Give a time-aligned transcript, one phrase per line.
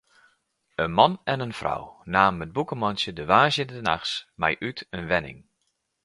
[0.83, 1.81] In man en in frou
[2.13, 5.39] namen it bûkemantsje de woansdeitenachts mei út in wenning.